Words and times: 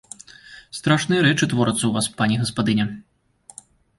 Страшныя 0.77 1.25
рэчы 1.25 1.49
творацца 1.51 1.81
ў 1.87 1.91
вас, 1.99 2.05
пані 2.21 2.35
гаспадыня! 2.45 2.85